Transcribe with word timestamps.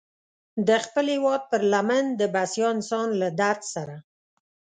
د 0.67 0.69
خپل 0.85 1.05
هېواد 1.15 1.41
پر 1.51 1.61
لمن 1.73 2.05
د 2.19 2.21
بسیا 2.33 2.67
انسان 2.75 3.07
له 3.21 3.29
درد 3.39 3.61
سره. 3.73 3.95